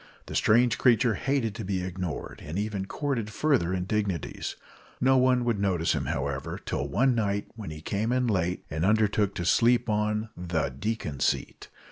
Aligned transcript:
The 0.25 0.33
strange 0.33 0.79
creature 0.79 1.13
hated 1.13 1.53
to 1.53 1.63
be 1.63 1.83
ignored, 1.83 2.41
and 2.43 2.57
even 2.57 2.87
courted 2.87 3.29
further 3.29 3.71
indignities. 3.71 4.55
No 4.99 5.15
one 5.17 5.45
would 5.45 5.59
notice 5.59 5.93
him, 5.93 6.05
however, 6.05 6.57
till 6.57 6.87
one 6.87 7.13
night 7.13 7.45
when 7.55 7.69
he 7.69 7.81
came 7.83 8.11
in 8.11 8.25
late, 8.25 8.65
and 8.71 8.83
undertook 8.83 9.35
to 9.35 9.45
sleep 9.45 9.89
on 9.91 10.29
the 10.35 10.69
"deacon 10.71 11.19
seat." 11.19 11.69